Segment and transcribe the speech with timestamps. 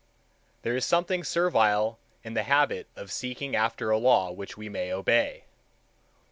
[0.63, 4.91] There is something servile in the habit of seeking after a law which we may
[4.91, 5.43] obey.